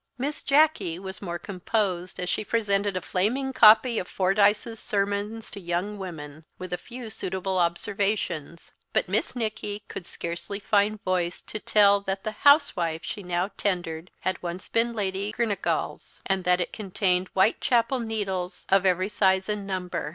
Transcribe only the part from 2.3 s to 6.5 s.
presented a flaming copy of Fordyce's Sermons to Young Women,